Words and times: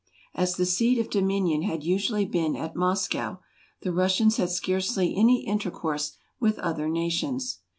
As 0.33 0.55
the 0.55 0.65
seat 0.65 0.97
of 0.97 1.11
dominion 1.11 1.61
had 1.61 1.83
usually 1.83 2.25
been 2.25 2.55
at 2.55 2.75
Moscow, 2.75 3.37
the 3.83 3.93
Russians 3.93 4.37
had 4.37 4.49
scarcely 4.49 5.15
any 5.15 5.45
inter¬ 5.45 5.71
course 5.71 6.17
with 6.39 6.57
other 6.57 6.89
nations. 6.89 7.59